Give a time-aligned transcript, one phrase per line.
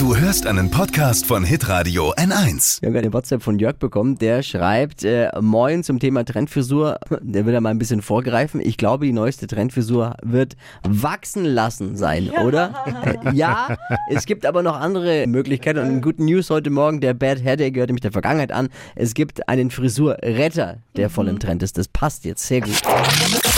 [0.00, 2.80] Du hörst einen Podcast von Hitradio N1.
[2.80, 6.98] Wir haben gerade eine WhatsApp von Jörg bekommen, der schreibt, äh, moin zum Thema Trendfrisur.
[7.20, 8.62] Der will da mal ein bisschen vorgreifen.
[8.62, 10.56] Ich glaube, die neueste Trendfrisur wird
[10.88, 12.74] wachsen lassen sein, oder?
[13.04, 13.76] Äh, ja,
[14.08, 15.80] es gibt aber noch andere Möglichkeiten.
[15.80, 18.70] Und in guten News heute Morgen, der Bad Hair Day gehört nämlich der Vergangenheit an.
[18.94, 21.76] Es gibt einen Frisurretter, der voll im Trend ist.
[21.76, 22.80] Das passt jetzt sehr gut.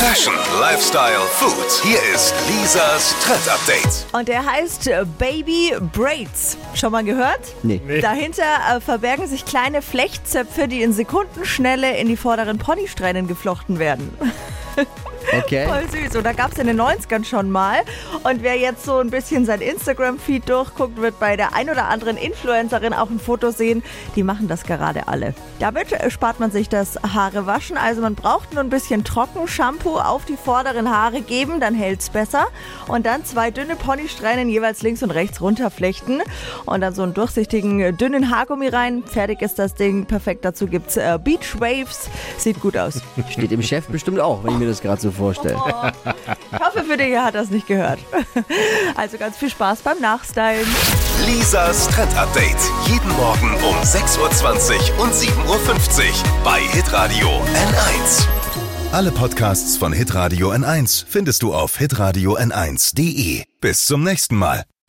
[0.00, 1.70] Fashion, Lifestyle, Food.
[1.82, 4.06] Hier ist Lisas Trend Update.
[4.14, 6.56] Und der heißt äh, Baby Braids.
[6.74, 7.40] Schon mal gehört?
[7.62, 8.00] Nee.
[8.00, 14.16] Dahinter äh, verbergen sich kleine Flechtzöpfe, die in Sekundenschnelle in die vorderen Ponysträhnen geflochten werden.
[15.32, 15.66] Okay.
[15.66, 16.16] Voll süß.
[16.16, 17.78] Und da gab es in den 90ern schon mal.
[18.24, 22.16] Und wer jetzt so ein bisschen sein Instagram-Feed durchguckt, wird bei der ein oder anderen
[22.16, 23.82] Influencerin auch ein Foto sehen.
[24.16, 25.34] Die machen das gerade alle.
[25.58, 27.76] Damit spart man sich das Haare waschen.
[27.76, 32.10] Also man braucht nur ein bisschen Trockenshampoo auf die vorderen Haare geben, dann hält es
[32.10, 32.46] besser.
[32.88, 36.22] Und dann zwei dünne Ponysträhnen jeweils links und rechts runterflechten.
[36.66, 39.04] Und dann so einen durchsichtigen, äh, dünnen Haargummi rein.
[39.04, 40.06] Fertig ist das Ding.
[40.06, 40.44] Perfekt.
[40.44, 42.08] Dazu gibt es äh, Beach Waves.
[42.38, 43.00] Sieht gut aus.
[43.30, 45.19] Steht dem Chef bestimmt auch, wenn ich mir das gerade so vorstelle.
[46.52, 48.00] Ich hoffe, für dich hat das nicht gehört.
[48.96, 50.66] Also ganz viel Spaß beim Nachstylen.
[51.26, 52.56] Lisas Trend Update.
[52.86, 58.26] Jeden Morgen um 6.20 Uhr und 7.50 Uhr bei Hitradio N1.
[58.92, 63.44] Alle Podcasts von Hitradio N1 findest du auf hitradio n1.de.
[63.60, 64.64] Bis zum nächsten Mal.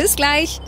[0.00, 0.62] Bis gleich.